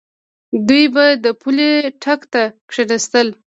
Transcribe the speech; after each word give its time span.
دوی 0.67 0.85
به 0.93 1.05
د 1.23 1.25
پولۍ 1.41 1.71
ټک 2.03 2.21
ته 2.33 2.43
کېناستل. 2.71 3.27